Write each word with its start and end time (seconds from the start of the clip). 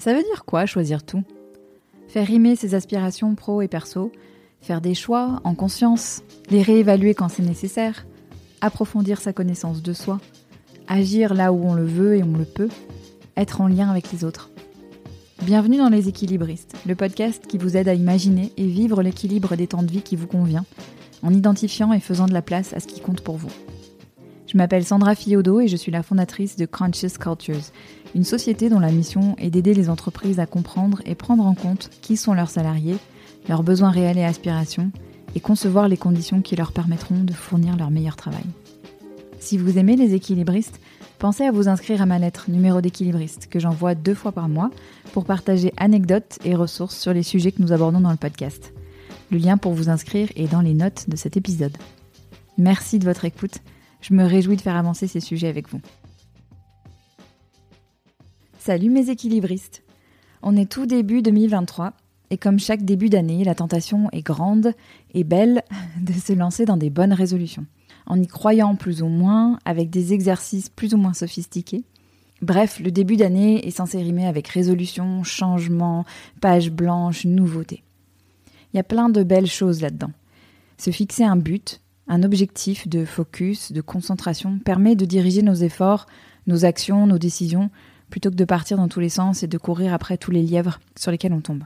Ça 0.00 0.14
veut 0.14 0.22
dire 0.22 0.46
quoi 0.46 0.64
choisir 0.64 1.02
tout? 1.02 1.22
Faire 2.08 2.26
rimer 2.26 2.56
ses 2.56 2.74
aspirations 2.74 3.34
pro 3.34 3.60
et 3.60 3.68
perso, 3.68 4.10
faire 4.62 4.80
des 4.80 4.94
choix 4.94 5.42
en 5.44 5.54
conscience, 5.54 6.22
les 6.48 6.62
réévaluer 6.62 7.12
quand 7.12 7.28
c'est 7.28 7.42
nécessaire, 7.42 8.06
approfondir 8.62 9.20
sa 9.20 9.34
connaissance 9.34 9.82
de 9.82 9.92
soi, 9.92 10.18
agir 10.88 11.34
là 11.34 11.52
où 11.52 11.62
on 11.68 11.74
le 11.74 11.84
veut 11.84 12.16
et 12.16 12.22
on 12.22 12.32
le 12.32 12.46
peut, 12.46 12.70
être 13.36 13.60
en 13.60 13.68
lien 13.68 13.90
avec 13.90 14.10
les 14.10 14.24
autres. 14.24 14.48
Bienvenue 15.42 15.76
dans 15.76 15.90
Les 15.90 16.08
Équilibristes, 16.08 16.76
le 16.86 16.94
podcast 16.94 17.46
qui 17.46 17.58
vous 17.58 17.76
aide 17.76 17.88
à 17.88 17.92
imaginer 17.92 18.52
et 18.56 18.66
vivre 18.66 19.02
l'équilibre 19.02 19.54
des 19.54 19.66
temps 19.66 19.82
de 19.82 19.92
vie 19.92 20.00
qui 20.00 20.16
vous 20.16 20.26
convient, 20.26 20.64
en 21.22 21.34
identifiant 21.34 21.92
et 21.92 22.00
faisant 22.00 22.26
de 22.26 22.32
la 22.32 22.40
place 22.40 22.72
à 22.72 22.80
ce 22.80 22.86
qui 22.86 23.00
compte 23.00 23.20
pour 23.20 23.36
vous. 23.36 23.52
Je 24.50 24.56
m'appelle 24.56 24.84
Sandra 24.84 25.14
Fiodo 25.14 25.60
et 25.60 25.68
je 25.68 25.76
suis 25.76 25.92
la 25.92 26.02
fondatrice 26.02 26.56
de 26.56 26.66
Conscious 26.66 27.18
Cultures, 27.20 27.70
une 28.16 28.24
société 28.24 28.68
dont 28.68 28.80
la 28.80 28.90
mission 28.90 29.36
est 29.38 29.48
d'aider 29.50 29.74
les 29.74 29.88
entreprises 29.88 30.40
à 30.40 30.46
comprendre 30.46 31.00
et 31.04 31.14
prendre 31.14 31.46
en 31.46 31.54
compte 31.54 31.88
qui 32.00 32.16
sont 32.16 32.34
leurs 32.34 32.50
salariés, 32.50 32.96
leurs 33.48 33.62
besoins 33.62 33.90
réels 33.90 34.18
et 34.18 34.24
aspirations, 34.24 34.90
et 35.36 35.40
concevoir 35.40 35.86
les 35.86 35.96
conditions 35.96 36.42
qui 36.42 36.56
leur 36.56 36.72
permettront 36.72 37.22
de 37.22 37.32
fournir 37.32 37.76
leur 37.76 37.92
meilleur 37.92 38.16
travail. 38.16 38.42
Si 39.38 39.56
vous 39.56 39.78
aimez 39.78 39.94
les 39.94 40.14
équilibristes, 40.14 40.80
pensez 41.20 41.44
à 41.44 41.52
vous 41.52 41.68
inscrire 41.68 42.02
à 42.02 42.06
ma 42.06 42.18
lettre 42.18 42.50
numéro 42.50 42.80
d'équilibriste 42.80 43.46
que 43.48 43.60
j'envoie 43.60 43.94
deux 43.94 44.16
fois 44.16 44.32
par 44.32 44.48
mois 44.48 44.72
pour 45.12 45.26
partager 45.26 45.72
anecdotes 45.76 46.40
et 46.44 46.56
ressources 46.56 46.98
sur 46.98 47.12
les 47.12 47.22
sujets 47.22 47.52
que 47.52 47.62
nous 47.62 47.70
abordons 47.70 48.00
dans 48.00 48.10
le 48.10 48.16
podcast. 48.16 48.72
Le 49.30 49.38
lien 49.38 49.58
pour 49.58 49.74
vous 49.74 49.90
inscrire 49.90 50.28
est 50.34 50.50
dans 50.50 50.60
les 50.60 50.74
notes 50.74 51.08
de 51.08 51.14
cet 51.14 51.36
épisode. 51.36 51.78
Merci 52.58 52.98
de 52.98 53.04
votre 53.04 53.24
écoute 53.24 53.60
je 54.00 54.14
me 54.14 54.24
réjouis 54.24 54.56
de 54.56 54.60
faire 54.60 54.76
avancer 54.76 55.06
ces 55.06 55.20
sujets 55.20 55.48
avec 55.48 55.68
vous. 55.68 55.80
Salut 58.58 58.90
mes 58.90 59.10
équilibristes 59.10 59.82
On 60.42 60.56
est 60.56 60.70
tout 60.70 60.86
début 60.86 61.22
2023 61.22 61.94
et 62.30 62.38
comme 62.38 62.60
chaque 62.60 62.84
début 62.84 63.08
d'année, 63.08 63.42
la 63.42 63.56
tentation 63.56 64.08
est 64.12 64.22
grande 64.22 64.72
et 65.14 65.24
belle 65.24 65.62
de 66.00 66.12
se 66.12 66.32
lancer 66.32 66.64
dans 66.64 66.76
des 66.76 66.90
bonnes 66.90 67.12
résolutions, 67.12 67.66
en 68.06 68.20
y 68.20 68.26
croyant 68.26 68.76
plus 68.76 69.02
ou 69.02 69.08
moins, 69.08 69.58
avec 69.64 69.90
des 69.90 70.12
exercices 70.12 70.68
plus 70.68 70.94
ou 70.94 70.96
moins 70.96 71.14
sophistiqués. 71.14 71.82
Bref, 72.40 72.80
le 72.80 72.90
début 72.90 73.16
d'année 73.16 73.66
est 73.66 73.72
censé 73.72 73.98
rimer 73.98 74.26
avec 74.26 74.48
résolution, 74.48 75.24
changement, 75.24 76.04
page 76.40 76.70
blanche, 76.70 77.24
nouveauté. 77.26 77.82
Il 78.72 78.76
y 78.76 78.80
a 78.80 78.84
plein 78.84 79.08
de 79.08 79.22
belles 79.22 79.46
choses 79.46 79.82
là-dedans. 79.82 80.12
Se 80.78 80.90
fixer 80.90 81.24
un 81.24 81.36
but, 81.36 81.80
un 82.10 82.24
objectif 82.24 82.88
de 82.88 83.04
focus, 83.04 83.70
de 83.70 83.80
concentration, 83.80 84.58
permet 84.58 84.96
de 84.96 85.04
diriger 85.04 85.42
nos 85.42 85.54
efforts, 85.54 86.06
nos 86.48 86.64
actions, 86.64 87.06
nos 87.06 87.18
décisions, 87.18 87.70
plutôt 88.10 88.30
que 88.30 88.34
de 88.34 88.44
partir 88.44 88.76
dans 88.76 88.88
tous 88.88 88.98
les 88.98 89.08
sens 89.08 89.44
et 89.44 89.46
de 89.46 89.56
courir 89.56 89.94
après 89.94 90.18
tous 90.18 90.32
les 90.32 90.42
lièvres 90.42 90.80
sur 90.98 91.12
lesquels 91.12 91.32
on 91.32 91.40
tombe. 91.40 91.62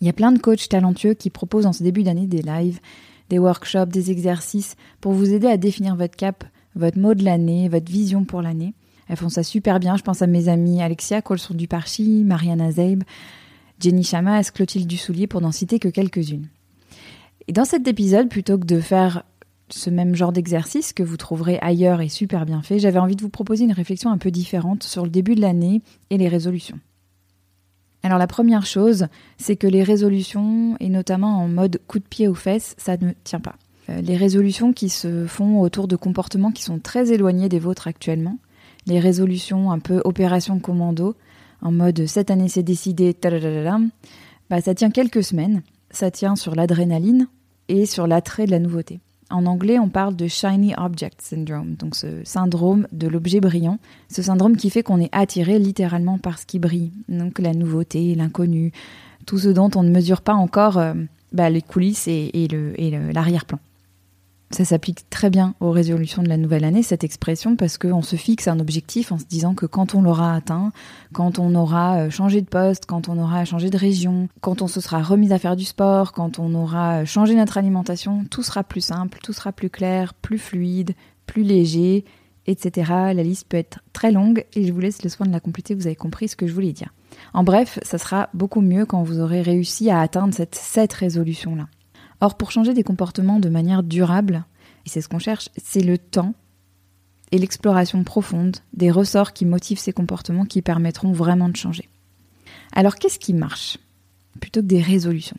Il 0.00 0.06
y 0.06 0.10
a 0.10 0.14
plein 0.14 0.32
de 0.32 0.38
coachs 0.38 0.66
talentueux 0.66 1.12
qui 1.12 1.28
proposent 1.28 1.66
en 1.66 1.74
ce 1.74 1.82
début 1.82 2.04
d'année 2.04 2.26
des 2.26 2.40
lives, 2.40 2.80
des 3.28 3.38
workshops, 3.38 3.90
des 3.90 4.10
exercices 4.10 4.76
pour 5.02 5.12
vous 5.12 5.30
aider 5.30 5.46
à 5.46 5.58
définir 5.58 5.94
votre 5.94 6.16
cap, 6.16 6.42
votre 6.74 6.98
mot 6.98 7.12
de 7.12 7.22
l'année, 7.22 7.68
votre 7.68 7.92
vision 7.92 8.24
pour 8.24 8.40
l'année. 8.40 8.72
Elles 9.08 9.18
font 9.18 9.28
ça 9.28 9.42
super 9.42 9.78
bien. 9.78 9.98
Je 9.98 10.02
pense 10.02 10.22
à 10.22 10.26
mes 10.26 10.48
amis 10.48 10.80
Alexia 10.80 11.20
Colson 11.20 11.52
Duparchi, 11.52 12.24
Mariana 12.24 12.72
Zeib, 12.72 13.04
Jenny 13.78 14.04
Chamas, 14.04 14.50
Clotilde 14.54 14.86
Dussoulier 14.86 15.26
pour 15.26 15.42
n'en 15.42 15.52
citer 15.52 15.78
que 15.78 15.88
quelques-unes. 15.88 16.48
Et 17.46 17.52
dans 17.52 17.66
cet 17.66 17.86
épisode, 17.86 18.30
plutôt 18.30 18.56
que 18.56 18.64
de 18.64 18.80
faire 18.80 19.24
ce 19.74 19.90
même 19.90 20.14
genre 20.14 20.32
d'exercice 20.32 20.92
que 20.92 21.02
vous 21.02 21.16
trouverez 21.16 21.58
ailleurs 21.60 22.00
et 22.00 22.08
super 22.08 22.46
bien 22.46 22.62
fait, 22.62 22.78
j'avais 22.78 22.98
envie 22.98 23.16
de 23.16 23.22
vous 23.22 23.28
proposer 23.28 23.64
une 23.64 23.72
réflexion 23.72 24.10
un 24.10 24.18
peu 24.18 24.30
différente 24.30 24.82
sur 24.82 25.04
le 25.04 25.10
début 25.10 25.34
de 25.34 25.40
l'année 25.40 25.82
et 26.10 26.18
les 26.18 26.28
résolutions. 26.28 26.78
Alors 28.02 28.18
la 28.18 28.26
première 28.26 28.66
chose, 28.66 29.06
c'est 29.38 29.56
que 29.56 29.66
les 29.66 29.82
résolutions, 29.82 30.76
et 30.80 30.88
notamment 30.88 31.38
en 31.38 31.48
mode 31.48 31.80
coup 31.86 31.98
de 31.98 32.04
pied 32.04 32.26
aux 32.26 32.34
fesses, 32.34 32.74
ça 32.76 32.96
ne 32.96 33.12
tient 33.24 33.40
pas. 33.40 33.54
Euh, 33.90 34.00
les 34.00 34.16
résolutions 34.16 34.72
qui 34.72 34.88
se 34.88 35.26
font 35.26 35.60
autour 35.60 35.88
de 35.88 35.96
comportements 35.96 36.50
qui 36.50 36.62
sont 36.62 36.78
très 36.78 37.12
éloignés 37.12 37.48
des 37.48 37.60
vôtres 37.60 37.86
actuellement, 37.86 38.38
les 38.86 38.98
résolutions 38.98 39.70
un 39.70 39.78
peu 39.78 40.00
opération 40.04 40.58
commando, 40.58 41.14
en 41.60 41.70
mode 41.70 42.06
cette 42.06 42.30
année 42.30 42.48
c'est 42.48 42.64
décidé, 42.64 43.16
bah 44.50 44.60
ça 44.60 44.74
tient 44.74 44.90
quelques 44.90 45.22
semaines, 45.22 45.62
ça 45.90 46.10
tient 46.10 46.34
sur 46.34 46.56
l'adrénaline 46.56 47.28
et 47.68 47.86
sur 47.86 48.08
l'attrait 48.08 48.46
de 48.46 48.50
la 48.50 48.58
nouveauté. 48.58 49.00
En 49.32 49.46
anglais, 49.46 49.78
on 49.78 49.88
parle 49.88 50.14
de 50.14 50.28
Shiny 50.28 50.74
Object 50.76 51.22
Syndrome, 51.22 51.74
donc 51.74 51.96
ce 51.96 52.22
syndrome 52.22 52.86
de 52.92 53.08
l'objet 53.08 53.40
brillant, 53.40 53.78
ce 54.10 54.20
syndrome 54.20 54.56
qui 54.56 54.68
fait 54.68 54.82
qu'on 54.82 55.00
est 55.00 55.08
attiré 55.10 55.58
littéralement 55.58 56.18
par 56.18 56.38
ce 56.38 56.44
qui 56.44 56.58
brille, 56.58 56.92
donc 57.08 57.38
la 57.38 57.54
nouveauté, 57.54 58.14
l'inconnu, 58.14 58.72
tout 59.24 59.38
ce 59.38 59.48
dont 59.48 59.70
on 59.74 59.82
ne 59.82 59.90
mesure 59.90 60.20
pas 60.20 60.34
encore 60.34 60.76
euh, 60.76 60.92
bah, 61.32 61.48
les 61.48 61.62
coulisses 61.62 62.08
et, 62.08 62.30
et 62.34 63.12
l'arrière-plan. 63.14 63.58
Ça 64.52 64.66
s'applique 64.66 65.08
très 65.08 65.30
bien 65.30 65.54
aux 65.60 65.70
résolutions 65.70 66.22
de 66.22 66.28
la 66.28 66.36
nouvelle 66.36 66.64
année, 66.64 66.82
cette 66.82 67.04
expression, 67.04 67.56
parce 67.56 67.78
qu'on 67.78 68.02
se 68.02 68.16
fixe 68.16 68.48
un 68.48 68.60
objectif 68.60 69.10
en 69.10 69.18
se 69.18 69.24
disant 69.24 69.54
que 69.54 69.64
quand 69.64 69.94
on 69.94 70.02
l'aura 70.02 70.34
atteint, 70.34 70.72
quand 71.14 71.38
on 71.38 71.54
aura 71.54 72.00
euh, 72.00 72.10
changé 72.10 72.42
de 72.42 72.46
poste, 72.46 72.84
quand 72.84 73.08
on 73.08 73.18
aura 73.18 73.46
changé 73.46 73.70
de 73.70 73.78
région, 73.78 74.28
quand 74.42 74.60
on 74.60 74.68
se 74.68 74.82
sera 74.82 75.02
remis 75.02 75.32
à 75.32 75.38
faire 75.38 75.56
du 75.56 75.64
sport, 75.64 76.12
quand 76.12 76.38
on 76.38 76.54
aura 76.54 77.00
euh, 77.00 77.04
changé 77.06 77.34
notre 77.34 77.56
alimentation, 77.56 78.26
tout 78.30 78.42
sera 78.42 78.62
plus 78.62 78.82
simple, 78.82 79.20
tout 79.22 79.32
sera 79.32 79.52
plus 79.52 79.70
clair, 79.70 80.12
plus 80.12 80.38
fluide, 80.38 80.92
plus 81.24 81.44
léger, 81.44 82.04
etc. 82.46 82.90
La 82.90 83.22
liste 83.22 83.48
peut 83.48 83.56
être 83.56 83.78
très 83.94 84.12
longue 84.12 84.44
et 84.52 84.66
je 84.66 84.72
vous 84.72 84.80
laisse 84.80 85.02
le 85.02 85.08
soin 85.08 85.26
de 85.26 85.32
la 85.32 85.40
compléter, 85.40 85.74
vous 85.74 85.86
avez 85.86 85.96
compris 85.96 86.28
ce 86.28 86.36
que 86.36 86.46
je 86.46 86.52
voulais 86.52 86.72
dire. 86.72 86.92
En 87.32 87.42
bref, 87.42 87.78
ça 87.82 87.96
sera 87.96 88.28
beaucoup 88.34 88.60
mieux 88.60 88.84
quand 88.84 89.02
vous 89.02 89.18
aurez 89.18 89.40
réussi 89.40 89.88
à 89.88 90.00
atteindre 90.00 90.34
cette, 90.34 90.56
cette 90.56 90.92
résolution-là. 90.92 91.68
Or, 92.22 92.36
pour 92.36 92.52
changer 92.52 92.72
des 92.72 92.84
comportements 92.84 93.40
de 93.40 93.48
manière 93.48 93.82
durable, 93.82 94.44
et 94.86 94.88
c'est 94.88 95.00
ce 95.00 95.08
qu'on 95.08 95.18
cherche, 95.18 95.48
c'est 95.56 95.82
le 95.82 95.98
temps 95.98 96.34
et 97.32 97.38
l'exploration 97.38 98.04
profonde 98.04 98.58
des 98.74 98.92
ressorts 98.92 99.32
qui 99.32 99.44
motivent 99.44 99.80
ces 99.80 99.92
comportements 99.92 100.44
qui 100.44 100.62
permettront 100.62 101.10
vraiment 101.10 101.48
de 101.48 101.56
changer. 101.56 101.88
Alors, 102.72 102.94
qu'est-ce 102.94 103.18
qui 103.18 103.34
marche 103.34 103.78
plutôt 104.40 104.60
que 104.60 104.66
des 104.66 104.80
résolutions? 104.80 105.36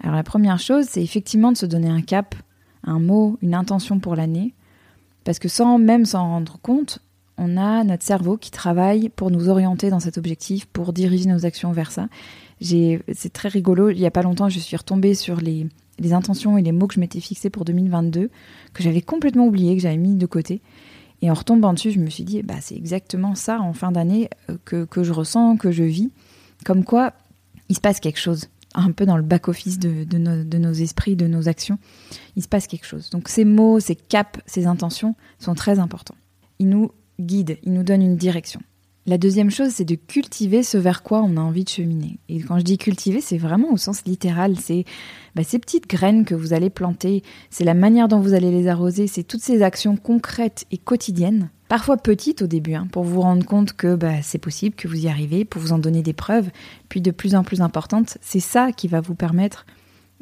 Alors, 0.00 0.16
la 0.16 0.22
première 0.22 0.58
chose, 0.58 0.86
c'est 0.88 1.02
effectivement 1.02 1.52
de 1.52 1.58
se 1.58 1.66
donner 1.66 1.90
un 1.90 2.00
cap, 2.00 2.34
un 2.82 2.98
mot, 2.98 3.38
une 3.42 3.54
intention 3.54 4.00
pour 4.00 4.16
l'année, 4.16 4.54
parce 5.24 5.38
que 5.38 5.48
sans 5.48 5.76
même 5.76 6.06
s'en 6.06 6.22
rendre 6.22 6.58
compte, 6.62 7.00
on 7.36 7.58
a 7.58 7.84
notre 7.84 8.04
cerveau 8.04 8.38
qui 8.38 8.50
travaille 8.50 9.10
pour 9.10 9.30
nous 9.30 9.50
orienter 9.50 9.90
dans 9.90 10.00
cet 10.00 10.16
objectif, 10.16 10.64
pour 10.64 10.94
diriger 10.94 11.28
nos 11.28 11.44
actions 11.44 11.72
vers 11.72 11.90
ça. 11.92 12.08
C'est 12.62 13.32
très 13.34 13.50
rigolo. 13.50 13.90
Il 13.90 13.98
n'y 13.98 14.06
a 14.06 14.10
pas 14.10 14.22
longtemps, 14.22 14.48
je 14.48 14.60
suis 14.60 14.78
retombée 14.78 15.14
sur 15.14 15.42
les 15.42 15.66
les 15.98 16.12
intentions 16.12 16.58
et 16.58 16.62
les 16.62 16.72
mots 16.72 16.86
que 16.86 16.94
je 16.94 17.00
m'étais 17.00 17.20
fixés 17.20 17.50
pour 17.50 17.64
2022, 17.64 18.30
que 18.72 18.82
j'avais 18.82 19.00
complètement 19.00 19.46
oublié, 19.46 19.76
que 19.76 19.82
j'avais 19.82 19.96
mis 19.96 20.14
de 20.14 20.26
côté. 20.26 20.60
Et 21.22 21.30
en 21.30 21.34
retombant 21.34 21.72
dessus, 21.72 21.92
je 21.92 21.98
me 21.98 22.10
suis 22.10 22.24
dit, 22.24 22.42
bah, 22.42 22.56
c'est 22.60 22.76
exactement 22.76 23.34
ça 23.34 23.60
en 23.60 23.72
fin 23.72 23.90
d'année 23.90 24.28
euh, 24.50 24.56
que, 24.64 24.84
que, 24.84 25.02
je 25.02 25.12
ressens, 25.12 25.56
que 25.56 25.70
je 25.70 25.82
vis. 25.82 26.10
Comme 26.64 26.84
quoi, 26.84 27.12
il 27.68 27.76
se 27.76 27.80
passe 27.80 28.00
quelque 28.00 28.20
chose, 28.20 28.48
un 28.74 28.92
peu 28.92 29.06
dans 29.06 29.16
le 29.16 29.22
back-office 29.22 29.78
de, 29.78 30.04
de, 30.04 30.42
de 30.42 30.58
nos 30.58 30.72
esprits, 30.72 31.16
de 31.16 31.26
nos 31.26 31.48
actions. 31.48 31.78
Il 32.36 32.42
se 32.42 32.48
passe 32.48 32.66
quelque 32.66 32.86
chose. 32.86 33.10
Donc 33.10 33.28
ces 33.28 33.44
mots, 33.44 33.80
ces 33.80 33.96
caps, 33.96 34.40
ces 34.46 34.66
intentions 34.66 35.14
sont 35.38 35.54
très 35.54 35.78
importants. 35.78 36.16
Ils 36.58 36.68
nous 36.68 36.90
guident, 37.18 37.56
ils 37.62 37.72
nous 37.72 37.82
donnent 37.82 38.02
une 38.02 38.16
direction. 38.16 38.60
La 39.08 39.18
deuxième 39.18 39.52
chose, 39.52 39.70
c'est 39.70 39.84
de 39.84 39.94
cultiver 39.94 40.64
ce 40.64 40.78
vers 40.78 41.04
quoi 41.04 41.22
on 41.22 41.36
a 41.36 41.40
envie 41.40 41.62
de 41.62 41.68
cheminer. 41.68 42.18
Et 42.28 42.40
quand 42.40 42.58
je 42.58 42.64
dis 42.64 42.76
cultiver, 42.76 43.20
c'est 43.20 43.38
vraiment 43.38 43.72
au 43.72 43.76
sens 43.76 44.04
littéral. 44.04 44.56
C'est 44.58 44.84
bah, 45.36 45.44
ces 45.44 45.60
petites 45.60 45.88
graines 45.88 46.24
que 46.24 46.34
vous 46.34 46.52
allez 46.52 46.70
planter, 46.70 47.22
c'est 47.48 47.62
la 47.62 47.74
manière 47.74 48.08
dont 48.08 48.18
vous 48.18 48.34
allez 48.34 48.50
les 48.50 48.66
arroser, 48.66 49.06
c'est 49.06 49.22
toutes 49.22 49.42
ces 49.42 49.62
actions 49.62 49.96
concrètes 49.96 50.64
et 50.72 50.78
quotidiennes, 50.78 51.50
parfois 51.68 51.98
petites 51.98 52.42
au 52.42 52.48
début, 52.48 52.74
hein, 52.74 52.88
pour 52.90 53.04
vous 53.04 53.20
rendre 53.20 53.46
compte 53.46 53.74
que 53.74 53.94
bah, 53.94 54.22
c'est 54.22 54.38
possible, 54.38 54.74
que 54.74 54.88
vous 54.88 55.04
y 55.04 55.08
arrivez, 55.08 55.44
pour 55.44 55.62
vous 55.62 55.72
en 55.72 55.78
donner 55.78 56.02
des 56.02 56.12
preuves, 56.12 56.50
puis 56.88 57.00
de 57.00 57.12
plus 57.12 57.36
en 57.36 57.44
plus 57.44 57.60
importantes. 57.60 58.18
C'est 58.22 58.40
ça 58.40 58.72
qui 58.72 58.88
va 58.88 59.00
vous 59.00 59.14
permettre 59.14 59.66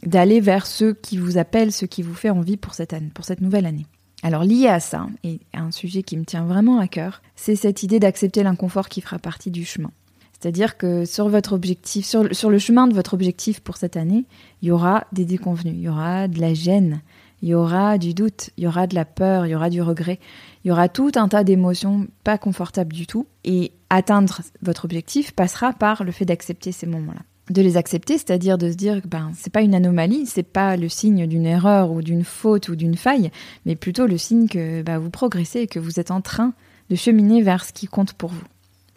d'aller 0.04 0.40
vers 0.40 0.66
ce 0.66 0.92
qui 0.92 1.16
vous 1.16 1.38
appelle, 1.38 1.72
ce 1.72 1.86
qui 1.86 2.02
vous 2.02 2.14
fait 2.14 2.28
envie 2.28 2.58
pour 2.58 2.74
cette 2.74 2.92
année, 2.92 3.10
pour 3.14 3.24
cette 3.24 3.40
nouvelle 3.40 3.64
année. 3.64 3.86
Alors 4.24 4.42
lié 4.42 4.68
à 4.68 4.80
ça, 4.80 5.06
et 5.22 5.38
un 5.52 5.70
sujet 5.70 6.02
qui 6.02 6.16
me 6.16 6.24
tient 6.24 6.46
vraiment 6.46 6.78
à 6.78 6.88
cœur, 6.88 7.20
c'est 7.36 7.56
cette 7.56 7.82
idée 7.82 8.00
d'accepter 8.00 8.42
l'inconfort 8.42 8.88
qui 8.88 9.02
fera 9.02 9.18
partie 9.18 9.50
du 9.50 9.66
chemin. 9.66 9.90
C'est-à-dire 10.32 10.78
que 10.78 11.04
sur 11.04 11.28
votre 11.28 11.52
objectif, 11.52 12.06
sur, 12.06 12.22
le 12.22 12.58
chemin 12.58 12.86
de 12.86 12.94
votre 12.94 13.12
objectif 13.12 13.60
pour 13.60 13.76
cette 13.76 13.98
année, 13.98 14.24
il 14.62 14.68
y 14.68 14.70
aura 14.70 15.04
des 15.12 15.26
déconvenus, 15.26 15.74
il 15.76 15.82
y 15.82 15.90
aura 15.90 16.26
de 16.26 16.40
la 16.40 16.54
gêne, 16.54 17.02
il 17.42 17.50
y 17.50 17.54
aura 17.54 17.98
du 17.98 18.14
doute, 18.14 18.48
il 18.56 18.64
y 18.64 18.66
aura 18.66 18.86
de 18.86 18.94
la 18.94 19.04
peur, 19.04 19.44
il 19.44 19.50
y 19.50 19.54
aura 19.54 19.68
du 19.68 19.82
regret, 19.82 20.18
il 20.64 20.68
y 20.68 20.72
aura 20.72 20.88
tout 20.88 21.12
un 21.16 21.28
tas 21.28 21.44
d'émotions 21.44 22.06
pas 22.24 22.38
confortables 22.38 22.94
du 22.94 23.06
tout. 23.06 23.26
Et 23.44 23.72
atteindre 23.90 24.40
votre 24.62 24.86
objectif 24.86 25.32
passera 25.32 25.74
par 25.74 26.02
le 26.02 26.12
fait 26.12 26.24
d'accepter 26.24 26.72
ces 26.72 26.86
moments-là 26.86 27.20
de 27.50 27.62
les 27.62 27.76
accepter, 27.76 28.14
c'est-à-dire 28.14 28.58
de 28.58 28.70
se 28.70 28.76
dire 28.76 29.02
que 29.02 29.08
ben 29.08 29.32
c'est 29.36 29.52
pas 29.52 29.60
une 29.60 29.74
anomalie, 29.74 30.26
c'est 30.26 30.42
pas 30.42 30.76
le 30.76 30.88
signe 30.88 31.26
d'une 31.26 31.46
erreur 31.46 31.90
ou 31.90 32.02
d'une 32.02 32.24
faute 32.24 32.68
ou 32.68 32.76
d'une 32.76 32.96
faille, 32.96 33.30
mais 33.66 33.76
plutôt 33.76 34.06
le 34.06 34.16
signe 34.16 34.48
que 34.48 34.82
ben, 34.82 34.98
vous 34.98 35.10
progressez 35.10 35.60
et 35.60 35.66
que 35.66 35.78
vous 35.78 36.00
êtes 36.00 36.10
en 36.10 36.20
train 36.20 36.54
de 36.90 36.96
cheminer 36.96 37.42
vers 37.42 37.64
ce 37.64 37.72
qui 37.72 37.86
compte 37.86 38.14
pour 38.14 38.30
vous. 38.30 38.44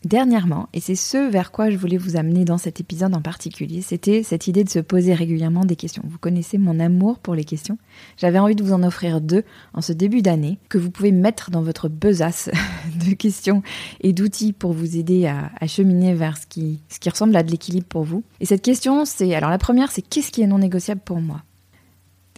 Dernièrement, 0.05 0.69
et 0.73 0.79
c'est 0.79 0.95
ce 0.95 1.17
vers 1.29 1.51
quoi 1.51 1.71
je 1.71 1.77
voulais 1.77 1.97
vous 1.97 2.17
amener 2.17 2.45
dans 2.45 2.59
cet 2.59 2.79
épisode 2.79 3.15
en 3.15 3.21
particulier, 3.21 3.81
c'était 3.81 4.21
cette 4.21 4.45
idée 4.45 4.63
de 4.63 4.69
se 4.69 4.77
poser 4.77 5.15
régulièrement 5.15 5.65
des 5.65 5.75
questions. 5.75 6.03
Vous 6.05 6.19
connaissez 6.19 6.59
mon 6.59 6.79
amour 6.79 7.17
pour 7.17 7.33
les 7.33 7.43
questions. 7.43 7.79
J'avais 8.15 8.37
envie 8.37 8.55
de 8.55 8.63
vous 8.63 8.73
en 8.73 8.83
offrir 8.83 9.21
deux 9.21 9.43
en 9.73 9.81
ce 9.81 9.93
début 9.93 10.21
d'année 10.21 10.59
que 10.69 10.77
vous 10.77 10.91
pouvez 10.91 11.11
mettre 11.11 11.49
dans 11.49 11.63
votre 11.63 11.89
besace 11.89 12.51
de 13.07 13.15
questions 13.15 13.63
et 13.99 14.13
d'outils 14.13 14.53
pour 14.53 14.71
vous 14.71 14.97
aider 14.97 15.25
à, 15.25 15.49
cheminer 15.65 16.13
vers 16.13 16.37
ce 16.37 16.45
qui, 16.45 16.79
ressemble 17.09 17.35
à 17.35 17.41
de 17.41 17.49
l'équilibre 17.49 17.87
pour 17.87 18.03
vous. 18.03 18.23
Et 18.39 18.45
cette 18.45 18.61
question, 18.61 19.03
c'est 19.03 19.33
alors 19.33 19.49
la 19.49 19.57
première, 19.57 19.91
c'est 19.91 20.03
qu'est-ce 20.03 20.31
qui 20.31 20.43
est 20.43 20.47
non 20.47 20.59
négociable 20.59 21.01
pour 21.03 21.19
moi? 21.19 21.41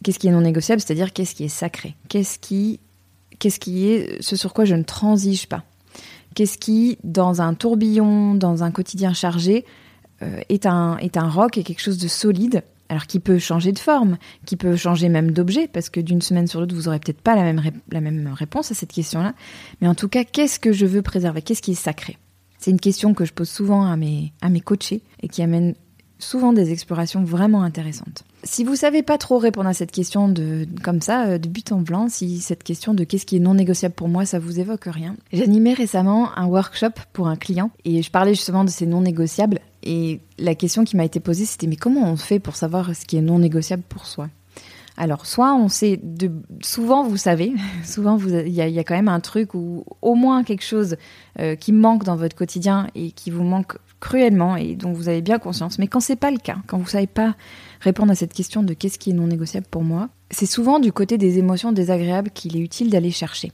Qu'est-ce 0.02 0.18
qui 0.18 0.28
est 0.28 0.32
non 0.32 0.42
négociable, 0.42 0.82
c'est-à-dire 0.82 1.12
qu'est-ce 1.12 1.36
qui 1.36 1.44
est 1.44 1.50
sacré? 1.50 1.98
Qu'est-ce 2.08 2.40
qui 2.40 2.80
est 3.86 4.22
ce 4.22 4.38
sur 4.38 4.54
quoi 4.54 4.64
je 4.64 4.76
ne 4.76 4.84
transige 4.84 5.48
pas? 5.48 5.66
Qu'est-ce 6.36 6.58
qui, 6.58 6.98
dans 7.04 7.42
un 7.42 7.54
tourbillon, 7.54 8.36
dans 8.36 8.64
un 8.64 8.72
quotidien 8.72 9.14
chargé, 9.14 9.66
euh, 10.22 10.42
est, 10.50 10.66
un, 10.66 10.98
est 10.98 11.18
un 11.18 11.30
roc 11.30 11.58
et 11.58 11.64
quelque 11.64 11.82
chose 11.82 11.98
de 11.98 12.08
solide 12.08 12.64
alors 12.90 13.06
qui 13.06 13.20
peut 13.20 13.38
changer 13.38 13.72
de 13.72 13.80
forme, 13.80 14.18
qui 14.46 14.58
peut 14.58 14.76
changer 14.76 15.10
même 15.10 15.32
d'objet, 15.32 15.68
parce 15.68 15.92
que 15.92 16.00
d'une 16.00 16.22
semaine 16.22 16.48
sur 16.48 16.60
l'autre, 16.60 16.74
vous 16.74 16.88
aurez 16.88 17.00
peut-être 17.00 17.22
pas 17.22 17.36
la 17.36 17.44
même, 17.44 17.62
la 17.92 18.34
réponse 18.34 18.72
à 18.72 18.74
cette 18.74 18.92
question-là. 18.92 19.36
Mais 19.80 19.88
en 19.88 19.94
tout 19.94 20.10
cas, 20.10 20.24
qu'est-ce 20.24 20.60
que 20.60 20.74
je 20.74 20.88
veux 20.88 21.04
préserver? 21.04 21.44
Qu'est-ce 21.44 21.62
qui 21.62 21.72
est 21.72 21.76
sacré? 21.76 22.18
C'est 22.58 22.72
une 22.72 22.80
question 22.80 23.14
que 23.14 23.26
je 23.26 23.32
pose 23.32 23.48
souvent 23.48 23.86
à 23.86 23.96
mes, 23.96 24.34
à 24.42 24.50
mes 24.50 24.60
coachés 24.60 25.04
et 25.22 25.28
qui 25.28 25.44
amène 25.44 25.76
souvent 26.18 26.52
des 26.52 26.72
explorations 26.72 27.24
vraiment 27.24 27.62
intéressantes. 27.62 28.24
Si 28.44 28.64
vous 28.64 28.76
savez 28.76 29.04
pas 29.04 29.18
trop 29.18 29.38
répondre 29.38 29.68
à 29.68 29.74
cette 29.74 29.92
question 29.92 30.30
de 30.30 30.66
comme 30.84 31.02
ça 31.02 31.26
euh, 31.26 31.38
de 31.38 31.50
but 31.50 31.72
en 31.72 31.82
blanc, 31.82 32.08
si 32.10 32.40
cette 32.40 32.64
question 32.64 32.94
de 32.94 33.04
qu'est-ce 33.04 33.26
qui 33.26 33.36
est 33.36 33.42
non 33.42 33.54
négociable 33.54 33.96
pour 33.96 34.08
moi, 34.08 34.26
ça 34.26 34.40
vous 34.40 34.60
évoque 34.60 34.86
rien. 34.86 35.16
J'animais 35.34 35.74
récemment 35.74 36.38
un 36.38 36.46
workshop 36.46 36.94
pour 37.12 37.28
un 37.28 37.36
client 37.36 37.72
et 37.86 38.02
je 38.02 38.12
parlais 38.12 38.34
justement 38.34 38.64
de 38.64 38.70
ces 38.70 38.86
non 38.86 39.02
négociables 39.02 39.60
et 39.84 40.22
la 40.38 40.56
question 40.56 40.84
qui 40.84 40.98
m'a 40.98 41.06
été 41.06 41.20
posée 41.20 41.46
c'était 41.46 41.68
mais 41.68 41.76
comment 41.76 42.10
on 42.12 42.18
fait 42.18 42.40
pour 42.40 42.56
savoir 42.56 42.96
ce 42.96 43.06
qui 43.06 43.18
est 43.18 43.22
non 43.22 43.40
négociable 43.40 43.84
pour 43.88 44.06
soi? 44.06 44.30
Alors, 45.00 45.26
soit 45.26 45.56
on 45.56 45.70
sait, 45.70 46.02
souvent 46.62 47.08
vous 47.08 47.16
savez, 47.16 47.54
souvent 47.86 48.20
il 48.20 48.50
y, 48.50 48.62
a 48.62 48.84
quand 48.84 48.96
même 48.96 49.08
un 49.08 49.22
truc 49.22 49.54
ou 49.54 49.86
au 50.02 50.14
moins 50.14 50.44
quelque 50.44 50.66
chose 50.66 50.98
euh, 51.40 51.56
qui 51.56 51.72
manque 51.72 52.04
dans 52.04 52.18
votre 52.18 52.36
quotidien 52.36 52.88
et 52.96 53.12
qui 53.12 53.32
vous 53.32 53.46
manque 53.46 53.78
cruellement 54.02 54.58
et 54.58 54.76
dont 54.76 54.92
vous 54.92 55.08
avez 55.08 55.22
bien 55.22 55.40
conscience. 55.40 55.80
Mais 55.80 55.88
quand 55.88 56.02
c'est 56.02 56.18
pas 56.18 56.32
le 56.32 56.38
cas, 56.38 56.58
quand 56.68 56.78
vous 56.78 56.88
savez 56.88 57.08
pas 57.08 57.36
répondre 57.80 58.12
à 58.12 58.16
cette 58.16 58.34
question 58.34 58.62
de 58.62 58.74
qu'est-ce 58.74 59.00
qui 59.00 59.12
est 59.12 59.14
non 59.14 59.28
négociable 59.28 59.68
pour 59.72 59.84
moi, 59.84 60.10
c'est 60.32 60.46
souvent 60.46 60.80
du 60.80 60.92
côté 60.92 61.18
des 61.18 61.38
émotions 61.38 61.72
désagréables 61.72 62.30
qu'il 62.32 62.58
est 62.58 62.62
utile 62.62 62.90
d'aller 62.90 63.12
chercher. 63.12 63.54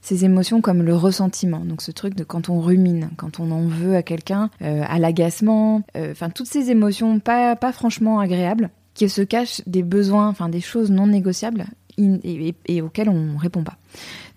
Ces 0.00 0.24
émotions 0.24 0.60
comme 0.60 0.82
le 0.84 0.94
ressentiment, 0.94 1.64
donc 1.64 1.82
ce 1.82 1.90
truc 1.90 2.14
de 2.14 2.22
quand 2.22 2.48
on 2.48 2.60
rumine, 2.60 3.10
quand 3.16 3.40
on 3.40 3.50
en 3.50 3.66
veut 3.66 3.96
à 3.96 4.04
quelqu'un, 4.04 4.48
euh, 4.62 4.84
à 4.88 5.00
l'agacement, 5.00 5.82
euh, 5.96 6.12
enfin 6.12 6.30
toutes 6.30 6.46
ces 6.46 6.70
émotions 6.70 7.18
pas 7.18 7.56
franchement 7.72 8.20
agréables, 8.20 8.70
qui 8.94 9.08
se 9.08 9.22
cachent 9.22 9.62
des 9.66 9.82
besoins, 9.82 10.28
enfin 10.28 10.48
des 10.48 10.60
choses 10.60 10.90
non 10.90 11.06
négociables 11.06 11.66
et, 11.98 12.82
auxquelles 12.82 13.08
on 13.08 13.36
répond 13.36 13.62
pas. 13.62 13.76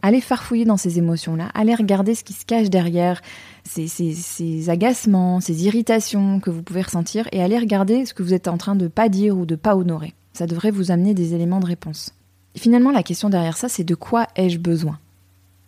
Allez 0.01 0.21
farfouiller 0.21 0.65
dans 0.65 0.77
ces 0.77 0.97
émotions-là, 0.99 1.49
allez 1.53 1.73
regarder 1.73 2.15
ce 2.15 2.23
qui 2.23 2.33
se 2.33 2.45
cache 2.45 2.69
derrière, 2.69 3.21
ces, 3.63 3.87
ces, 3.87 4.69
agacements, 4.69 5.39
ces 5.39 5.65
irritations 5.65 6.39
que 6.39 6.49
vous 6.49 6.61
pouvez 6.61 6.81
ressentir, 6.81 7.27
et 7.31 7.41
allez 7.41 7.57
regarder 7.57 8.05
ce 8.05 8.13
que 8.13 8.23
vous 8.23 8.33
êtes 8.33 8.47
en 8.47 8.57
train 8.57 8.75
de 8.75 8.87
pas 8.87 9.09
dire 9.09 9.37
ou 9.37 9.45
de 9.45 9.55
pas 9.55 9.75
honorer. 9.75 10.13
Ça 10.33 10.47
devrait 10.47 10.71
vous 10.71 10.91
amener 10.91 11.13
des 11.13 11.33
éléments 11.33 11.59
de 11.59 11.65
réponse. 11.65 12.13
finalement, 12.55 12.91
la 12.91 13.03
question 13.03 13.29
derrière 13.29 13.57
ça, 13.57 13.67
c'est 13.67 13.83
de 13.83 13.95
quoi 13.95 14.27
ai-je 14.35 14.59
besoin? 14.59 14.99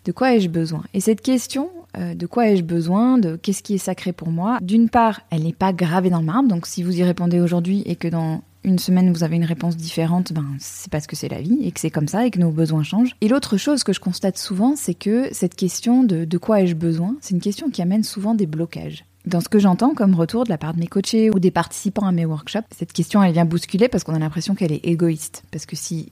De 0.06 0.12
quoi 0.12 0.36
ai-je 0.36 0.50
besoin? 0.50 0.84
Et 0.94 1.02
cette 1.02 1.22
question, 1.22 1.70
euh, 1.98 2.14
de 2.14 2.26
quoi 2.28 2.48
ai-je 2.48 2.64
besoin? 2.64 3.18
De 3.18 3.36
qu'est-ce 3.36 3.64
qui 3.64 3.76
est 3.76 3.80
sacré 3.80 4.14
pour 4.14 4.30
moi? 4.30 4.60
D'une 4.62 4.88
part, 4.88 5.22
elle 5.32 5.44
n'est 5.44 5.54
pas 5.54 5.74
gravée 5.74 6.10
dans 6.10 6.20
le 6.20 6.26
marbre, 6.26 6.48
donc 6.48 6.66
si 6.66 6.84
vous 6.84 6.98
y 6.98 7.04
répondez 7.04 7.42
aujourd'hui 7.42 7.84
et 7.86 7.96
que 7.96 8.08
dans 8.08 8.42
une 8.68 8.80
semaine 8.80 9.12
vous 9.12 9.24
avez 9.24 9.38
une 9.38 9.46
réponse 9.46 9.78
différente, 9.78 10.34
ben 10.34 10.46
c'est 10.60 10.92
parce 10.92 11.08
que 11.08 11.16
c'est 11.16 11.30
la 11.30 11.42
vie 11.42 11.60
et 11.64 11.72
que 11.72 11.80
c'est 11.80 11.90
comme 11.90 12.08
ça 12.08 12.26
et 12.26 12.32
que 12.32 12.40
nos 12.40 12.52
besoins 12.52 12.84
changent. 12.84 13.16
Et 13.22 13.30
l'autre 13.30 13.58
chose 13.58 13.84
que 13.84 13.94
je 13.94 14.00
constate 14.00 14.38
souvent, 14.38 14.76
c'est 14.76 14.94
que 14.94 15.30
cette 15.32 15.56
question 15.56 16.04
de 16.04 16.26
de 16.26 16.38
quoi 16.38 16.62
ai-je 16.62 16.76
besoin, 16.76 17.16
c'est 17.22 17.34
une 17.34 17.42
question 17.42 17.70
qui 17.70 17.82
amène 17.82 18.04
souvent 18.04 18.36
des 18.36 18.46
blocages. 18.46 19.06
Dans 19.26 19.42
ce 19.42 19.50
que 19.50 19.60
j'entends 19.60 19.94
comme 19.94 20.16
retour 20.16 20.44
de 20.44 20.50
la 20.50 20.58
part 20.58 20.74
de 20.74 20.80
mes 20.80 20.88
coachés 20.88 21.30
ou 21.30 21.40
des 21.40 21.52
participants 21.52 22.06
à 22.06 22.12
mes 22.12 22.26
workshops, 22.26 22.68
cette 22.76 22.94
question 22.94 23.24
elle 23.24 23.34
vient 23.34 23.46
bousculer 23.46 23.88
parce 23.88 24.04
qu'on 24.04 24.14
a 24.14 24.20
l'impression 24.20 24.54
qu'elle 24.54 24.74
est 24.74 24.86
égoïste. 24.86 25.44
Parce 25.52 25.66
que 25.66 25.76
si 25.76 26.12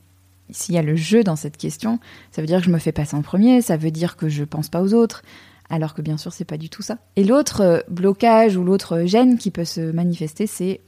s'il 0.51 0.75
y 0.75 0.77
a 0.77 0.83
le 0.83 0.95
jeu 0.95 1.23
dans 1.23 1.35
cette 1.35 1.57
question, 1.57 1.99
ça 2.31 2.41
veut 2.41 2.47
dire 2.47 2.59
que 2.59 2.65
je 2.65 2.71
me 2.71 2.77
fais 2.77 2.91
passer 2.91 3.15
en 3.15 3.21
premier, 3.21 3.61
ça 3.61 3.77
veut 3.77 3.91
dire 3.91 4.15
que 4.15 4.29
je 4.29 4.43
pense 4.43 4.69
pas 4.69 4.81
aux 4.81 4.93
autres, 4.93 5.23
alors 5.69 5.93
que 5.93 6.03
bien 6.03 6.17
sûr 6.17 6.31
c'est 6.31 6.45
pas 6.45 6.57
du 6.57 6.69
tout 6.69 6.83
ça. 6.83 6.99
Et 7.15 7.23
l'autre 7.23 7.61
euh, 7.61 7.79
blocage 7.89 8.55
ou 8.55 8.63
l'autre 8.63 9.03
gêne 9.05 9.37
qui 9.37 9.49
peut 9.51 9.65
se 9.65 9.91
manifester, 9.91 10.45
c'est 10.47 10.81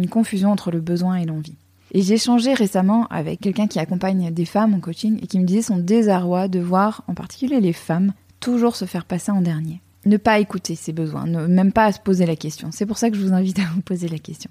une 0.00 0.08
confusion 0.08 0.50
entre 0.50 0.70
le 0.70 0.80
besoin 0.80 1.16
et 1.16 1.26
l'envie. 1.26 1.56
Et 1.92 2.02
j'ai 2.02 2.14
échangé 2.14 2.54
récemment 2.54 3.06
avec 3.08 3.40
quelqu'un 3.40 3.66
qui 3.66 3.78
accompagne 3.78 4.30
des 4.32 4.44
femmes 4.44 4.74
en 4.74 4.80
coaching 4.80 5.18
et 5.22 5.26
qui 5.26 5.38
me 5.38 5.44
disait 5.44 5.62
son 5.62 5.78
désarroi 5.78 6.48
de 6.48 6.60
voir, 6.60 7.02
en 7.08 7.14
particulier 7.14 7.60
les 7.60 7.72
femmes, 7.72 8.12
toujours 8.38 8.76
se 8.76 8.84
faire 8.84 9.04
passer 9.04 9.32
en 9.32 9.42
dernier. 9.42 9.80
Ne 10.06 10.16
pas 10.16 10.38
écouter 10.38 10.76
ses 10.76 10.92
besoins, 10.92 11.26
même 11.26 11.72
pas 11.72 11.92
se 11.92 12.00
poser 12.00 12.26
la 12.26 12.36
question. 12.36 12.70
C'est 12.72 12.86
pour 12.86 12.96
ça 12.96 13.10
que 13.10 13.16
je 13.16 13.22
vous 13.22 13.34
invite 13.34 13.58
à 13.58 13.68
vous 13.74 13.82
poser 13.82 14.08
la 14.08 14.18
question. 14.18 14.50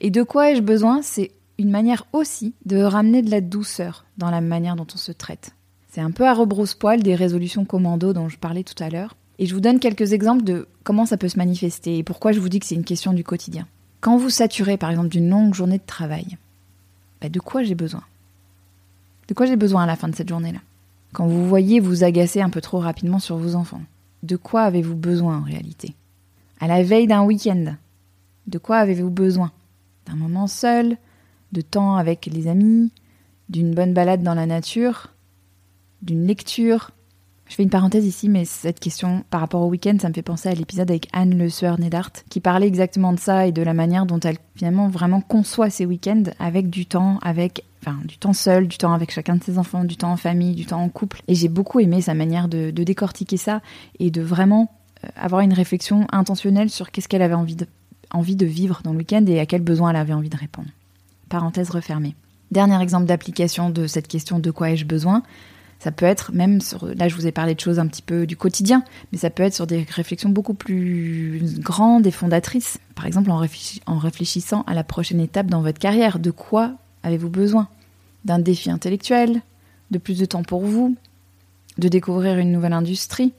Et 0.00 0.10
de 0.10 0.22
quoi 0.22 0.50
ai-je 0.50 0.62
besoin? 0.62 1.02
C'est 1.02 1.30
une 1.58 1.70
manière 1.70 2.06
aussi 2.12 2.54
de 2.64 2.78
ramener 2.78 3.22
de 3.22 3.30
la 3.30 3.40
douceur 3.40 4.06
dans 4.18 4.30
la 4.30 4.40
manière 4.40 4.74
dont 4.74 4.86
on 4.92 4.98
se 4.98 5.12
traite. 5.12 5.52
C'est 5.92 6.00
un 6.00 6.10
peu 6.10 6.26
à 6.26 6.34
rebrousse-poil 6.34 7.02
des 7.02 7.14
résolutions 7.14 7.64
commando 7.64 8.12
dont 8.12 8.28
je 8.28 8.38
parlais 8.38 8.64
tout 8.64 8.82
à 8.82 8.88
l'heure. 8.88 9.16
Et 9.38 9.46
je 9.46 9.54
vous 9.54 9.60
donne 9.60 9.80
quelques 9.80 10.12
exemples 10.12 10.44
de 10.44 10.66
comment 10.82 11.06
ça 11.06 11.16
peut 11.16 11.28
se 11.28 11.38
manifester 11.38 11.98
et 11.98 12.02
pourquoi 12.02 12.32
je 12.32 12.40
vous 12.40 12.48
dis 12.48 12.60
que 12.60 12.66
c'est 12.66 12.74
une 12.74 12.84
question 12.84 13.12
du 13.12 13.24
quotidien. 13.24 13.66
Quand 14.00 14.16
vous 14.16 14.30
saturez 14.30 14.76
par 14.76 14.90
exemple 14.90 15.08
d'une 15.08 15.28
longue 15.28 15.54
journée 15.54 15.78
de 15.78 15.86
travail, 15.86 16.38
bah, 17.20 17.28
de 17.28 17.40
quoi 17.40 17.62
j'ai 17.62 17.74
besoin? 17.74 18.02
De 19.28 19.34
quoi 19.34 19.46
j'ai 19.46 19.56
besoin 19.56 19.82
à 19.82 19.86
la 19.86 19.96
fin 19.96 20.08
de 20.08 20.16
cette 20.16 20.28
journée-là? 20.28 20.60
Quand 21.12 21.26
vous 21.26 21.46
voyez 21.46 21.80
vous 21.80 22.04
agacer 22.04 22.40
un 22.40 22.50
peu 22.50 22.60
trop 22.60 22.78
rapidement 22.78 23.18
sur 23.18 23.36
vos 23.36 23.56
enfants, 23.56 23.82
de 24.22 24.36
quoi 24.36 24.62
avez-vous 24.62 24.96
besoin 24.96 25.38
en 25.38 25.42
réalité? 25.42 25.94
À 26.60 26.66
la 26.66 26.82
veille 26.82 27.06
d'un 27.06 27.24
week-end, 27.24 27.74
de 28.46 28.58
quoi 28.58 28.78
avez-vous 28.78 29.10
besoin? 29.10 29.52
D'un 30.06 30.16
moment 30.16 30.46
seul, 30.46 30.96
de 31.52 31.60
temps 31.60 31.96
avec 31.96 32.26
les 32.26 32.46
amis, 32.46 32.92
d'une 33.48 33.74
bonne 33.74 33.92
balade 33.92 34.22
dans 34.22 34.34
la 34.34 34.46
nature, 34.46 35.08
d'une 36.02 36.26
lecture, 36.26 36.90
je 37.50 37.56
fais 37.56 37.64
une 37.64 37.70
parenthèse 37.70 38.06
ici, 38.06 38.28
mais 38.28 38.44
cette 38.44 38.78
question 38.78 39.24
par 39.28 39.40
rapport 39.40 39.62
au 39.62 39.66
week-end, 39.66 39.96
ça 40.00 40.08
me 40.08 40.14
fait 40.14 40.22
penser 40.22 40.48
à 40.48 40.54
l'épisode 40.54 40.88
avec 40.88 41.08
Anne 41.12 41.36
Le 41.36 41.50
Sueur 41.50 41.80
Nedart, 41.80 42.12
qui 42.28 42.38
parlait 42.38 42.68
exactement 42.68 43.12
de 43.12 43.18
ça 43.18 43.48
et 43.48 43.50
de 43.50 43.60
la 43.60 43.74
manière 43.74 44.06
dont 44.06 44.20
elle 44.20 44.36
finalement 44.54 44.88
vraiment 44.88 45.20
conçoit 45.20 45.68
ses 45.68 45.84
week-ends 45.84 46.22
avec 46.38 46.70
du 46.70 46.86
temps, 46.86 47.18
avec 47.22 47.64
enfin 47.82 47.98
du 48.04 48.18
temps 48.18 48.34
seul, 48.34 48.68
du 48.68 48.78
temps 48.78 48.92
avec 48.92 49.10
chacun 49.10 49.34
de 49.34 49.42
ses 49.42 49.58
enfants, 49.58 49.82
du 49.82 49.96
temps 49.96 50.12
en 50.12 50.16
famille, 50.16 50.54
du 50.54 50.64
temps 50.64 50.80
en 50.80 50.88
couple. 50.88 51.22
Et 51.26 51.34
j'ai 51.34 51.48
beaucoup 51.48 51.80
aimé 51.80 52.00
sa 52.00 52.14
manière 52.14 52.46
de, 52.46 52.70
décortiquer 52.70 53.36
ça 53.36 53.62
et 53.98 54.12
de 54.12 54.22
vraiment 54.22 54.70
euh, 55.04 55.08
avoir 55.16 55.40
une 55.40 55.52
réflexion 55.52 56.06
intentionnelle 56.12 56.70
sur 56.70 56.92
qu'est-ce 56.92 57.08
qu'elle 57.08 57.20
avait 57.20 57.34
envie 57.34 57.56
de, 57.56 57.66
envie 58.12 58.36
de 58.36 58.46
vivre 58.46 58.80
dans 58.84 58.92
le 58.92 58.98
week-end 58.98 59.24
et 59.26 59.40
à 59.40 59.46
quels 59.46 59.62
besoins 59.62 59.90
elle 59.90 59.96
avait 59.96 60.12
envie 60.12 60.30
de 60.30 60.36
répondre. 60.36 60.68
Parenthèse 61.28 61.70
refermée. 61.70 62.14
Dernier 62.52 62.80
exemple 62.80 63.06
d'application 63.06 63.70
de 63.70 63.88
cette 63.88 64.06
question 64.06 64.38
de 64.38 64.52
quoi 64.52 64.70
ai-je 64.70 64.84
besoin? 64.84 65.24
Ça 65.80 65.90
peut 65.90 66.06
être 66.06 66.30
même 66.32 66.60
sur, 66.60 66.86
là 66.86 67.08
je 67.08 67.14
vous 67.16 67.26
ai 67.26 67.32
parlé 67.32 67.54
de 67.54 67.60
choses 67.60 67.78
un 67.78 67.86
petit 67.86 68.02
peu 68.02 68.26
du 68.26 68.36
quotidien, 68.36 68.84
mais 69.10 69.18
ça 69.18 69.30
peut 69.30 69.42
être 69.42 69.54
sur 69.54 69.66
des 69.66 69.82
réflexions 69.82 70.28
beaucoup 70.28 70.52
plus 70.52 71.42
grandes 71.58 72.06
et 72.06 72.10
fondatrices. 72.10 72.78
Par 72.94 73.06
exemple 73.06 73.30
en, 73.30 73.42
en 73.86 73.98
réfléchissant 73.98 74.62
à 74.66 74.74
la 74.74 74.84
prochaine 74.84 75.20
étape 75.20 75.46
dans 75.46 75.62
votre 75.62 75.78
carrière. 75.78 76.18
De 76.18 76.30
quoi 76.30 76.74
avez-vous 77.02 77.30
besoin? 77.30 77.68
D'un 78.26 78.38
défi 78.38 78.70
intellectuel 78.70 79.40
De 79.90 79.96
plus 79.96 80.18
de 80.18 80.26
temps 80.26 80.42
pour 80.42 80.60
vous 80.60 80.94
De 81.78 81.88
découvrir 81.88 82.36
une 82.36 82.52
nouvelle 82.52 82.74
industrie 82.74 83.32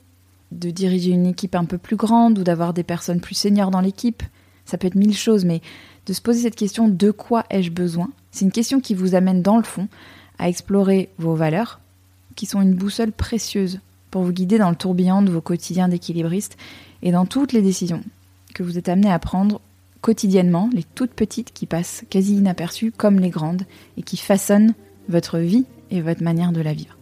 De 0.50 0.70
diriger 0.70 1.12
une 1.12 1.26
équipe 1.26 1.54
un 1.54 1.64
peu 1.64 1.78
plus 1.78 1.94
grande 1.94 2.40
ou 2.40 2.42
d'avoir 2.42 2.74
des 2.74 2.82
personnes 2.82 3.20
plus 3.20 3.36
seniors 3.36 3.70
dans 3.70 3.80
l'équipe 3.80 4.24
Ça 4.64 4.78
peut 4.78 4.88
être 4.88 4.96
mille 4.96 5.16
choses, 5.16 5.44
mais 5.44 5.62
de 6.06 6.12
se 6.12 6.20
poser 6.20 6.40
cette 6.40 6.56
question 6.56 6.88
de 6.88 7.10
quoi 7.12 7.44
ai-je 7.50 7.70
besoin? 7.70 8.10
C'est 8.32 8.44
une 8.44 8.50
question 8.50 8.80
qui 8.80 8.94
vous 8.94 9.14
amène 9.14 9.42
dans 9.42 9.58
le 9.58 9.62
fond 9.62 9.86
à 10.40 10.48
explorer 10.48 11.10
vos 11.18 11.36
valeurs, 11.36 11.78
qui 12.36 12.46
sont 12.46 12.60
une 12.60 12.74
boussole 12.74 13.12
précieuse 13.12 13.80
pour 14.10 14.22
vous 14.22 14.32
guider 14.32 14.58
dans 14.58 14.70
le 14.70 14.76
tourbillon 14.76 15.22
de 15.22 15.30
vos 15.30 15.40
quotidiens 15.40 15.88
d'équilibristes 15.88 16.56
et 17.02 17.12
dans 17.12 17.26
toutes 17.26 17.52
les 17.52 17.62
décisions 17.62 18.02
que 18.54 18.62
vous 18.62 18.78
êtes 18.78 18.88
amenés 18.88 19.10
à 19.10 19.18
prendre 19.18 19.60
quotidiennement, 20.02 20.68
les 20.72 20.84
toutes 20.84 21.12
petites 21.12 21.52
qui 21.52 21.66
passent 21.66 22.04
quasi 22.10 22.36
inaperçues 22.36 22.92
comme 22.92 23.20
les 23.20 23.30
grandes 23.30 23.62
et 23.96 24.02
qui 24.02 24.16
façonnent 24.16 24.74
votre 25.08 25.38
vie 25.38 25.64
et 25.90 26.00
votre 26.00 26.22
manière 26.22 26.52
de 26.52 26.60
la 26.60 26.74
vivre. 26.74 26.96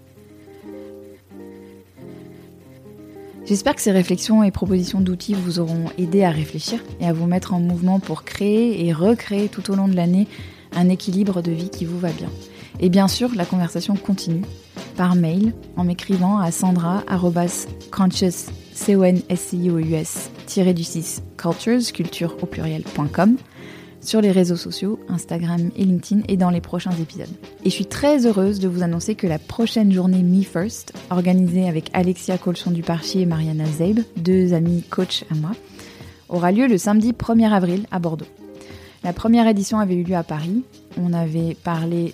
J'espère 3.47 3.75
que 3.75 3.81
ces 3.81 3.91
réflexions 3.91 4.45
et 4.45 4.53
propositions 4.53 5.01
d'outils 5.01 5.35
vous 5.35 5.59
auront 5.59 5.87
aidé 5.99 6.23
à 6.23 6.31
réfléchir 6.31 6.79
et 7.01 7.07
à 7.07 7.13
vous 7.13 7.27
mettre 7.27 7.53
en 7.53 7.59
mouvement 7.59 7.99
pour 7.99 8.23
créer 8.23 8.87
et 8.87 8.93
recréer 8.93 9.49
tout 9.49 9.73
au 9.73 9.75
long 9.75 9.89
de 9.89 9.97
l'année 9.97 10.29
un 10.73 10.89
équilibre 10.89 11.43
de 11.43 11.51
vie 11.51 11.71
qui 11.71 11.85
vous 11.85 11.99
va 11.99 12.13
bien. 12.13 12.31
Et 12.79 12.91
bien 12.91 13.09
sûr, 13.09 13.35
la 13.35 13.45
conversation 13.45 13.97
continue 13.97 14.43
par 15.01 15.15
mail 15.15 15.55
en 15.79 15.85
m'écrivant 15.85 16.41
à 16.41 16.51
sandra.conscious 16.51 18.51
C-O-N-S-C-I-O-U-S, 18.75 20.31
du 20.75 20.85
6 20.85 21.23
culture 21.95 22.37
au 22.43 22.45
pluriel.com 22.45 23.37
sur 24.03 24.21
les 24.21 24.31
réseaux 24.31 24.57
sociaux, 24.57 25.01
Instagram 25.09 25.71
et 25.75 25.87
LinkedIn 25.87 26.21
et 26.29 26.37
dans 26.37 26.51
les 26.51 26.61
prochains 26.61 26.93
épisodes. 27.01 27.35
Et 27.65 27.71
je 27.71 27.75
suis 27.75 27.87
très 27.87 28.27
heureuse 28.27 28.61
de 28.61 28.69
vous 28.69 28.83
annoncer 28.83 29.15
que 29.15 29.27
la 29.27 29.39
prochaine 29.39 29.91
journée 29.91 30.23
Me 30.23 30.43
First, 30.43 30.93
organisée 31.09 31.67
avec 31.67 31.89
Alexia 31.95 32.37
Colson 32.37 32.71
du 32.71 32.83
Parchier 32.83 33.23
et 33.23 33.27
Mariana 33.27 33.65
Zeib, 33.65 34.01
deux 34.19 34.53
amis 34.53 34.83
coach 34.83 35.25
à 35.31 35.35
moi, 35.35 35.53
aura 36.29 36.53
lieu 36.53 36.67
le 36.67 36.77
samedi 36.77 37.13
1er 37.13 37.51
avril 37.51 37.87
à 37.91 38.01
Bordeaux. 38.01 38.29
La 39.03 39.15
première 39.15 39.49
édition 39.49 39.79
avait 39.79 39.95
eu 39.95 40.03
lieu 40.03 40.17
à 40.17 40.25
Paris. 40.25 40.63
On 40.99 41.15
avait 41.15 41.57
parlé 41.65 42.13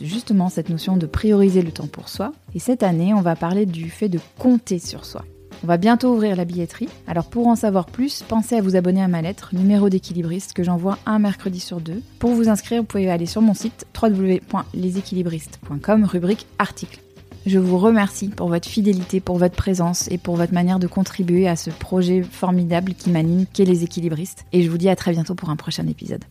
justement 0.00 0.48
cette 0.48 0.68
notion 0.68 0.96
de 0.96 1.06
prioriser 1.06 1.62
le 1.62 1.72
temps 1.72 1.86
pour 1.86 2.08
soi. 2.08 2.32
Et 2.54 2.58
cette 2.58 2.82
année, 2.82 3.14
on 3.14 3.22
va 3.22 3.36
parler 3.36 3.66
du 3.66 3.90
fait 3.90 4.08
de 4.08 4.18
compter 4.38 4.78
sur 4.78 5.04
soi. 5.04 5.24
On 5.62 5.66
va 5.66 5.76
bientôt 5.78 6.12
ouvrir 6.12 6.36
la 6.36 6.44
billetterie. 6.44 6.90
Alors 7.06 7.26
pour 7.26 7.46
en 7.46 7.56
savoir 7.56 7.86
plus, 7.86 8.22
pensez 8.22 8.56
à 8.56 8.60
vous 8.60 8.76
abonner 8.76 9.02
à 9.02 9.08
ma 9.08 9.22
lettre, 9.22 9.54
numéro 9.54 9.88
d'équilibriste, 9.88 10.52
que 10.52 10.62
j'envoie 10.62 10.98
un 11.06 11.18
mercredi 11.18 11.60
sur 11.60 11.80
deux. 11.80 12.02
Pour 12.18 12.32
vous 12.32 12.50
inscrire, 12.50 12.82
vous 12.82 12.86
pouvez 12.86 13.10
aller 13.10 13.24
sur 13.24 13.40
mon 13.40 13.54
site 13.54 13.86
www.leséquilibristes.com, 14.00 16.04
rubrique 16.04 16.46
article. 16.58 17.00
Je 17.46 17.58
vous 17.58 17.78
remercie 17.78 18.28
pour 18.28 18.48
votre 18.48 18.68
fidélité, 18.68 19.20
pour 19.20 19.38
votre 19.38 19.54
présence 19.54 20.10
et 20.10 20.18
pour 20.18 20.36
votre 20.36 20.54
manière 20.54 20.78
de 20.78 20.86
contribuer 20.86 21.46
à 21.46 21.56
ce 21.56 21.70
projet 21.70 22.22
formidable 22.22 22.94
qui 22.94 23.10
m'anime, 23.10 23.44
qui 23.52 23.62
est 23.62 23.66
les 23.66 23.84
équilibristes. 23.84 24.46
Et 24.52 24.62
je 24.62 24.70
vous 24.70 24.78
dis 24.78 24.88
à 24.88 24.96
très 24.96 25.12
bientôt 25.12 25.34
pour 25.34 25.50
un 25.50 25.56
prochain 25.56 25.86
épisode. 25.86 26.24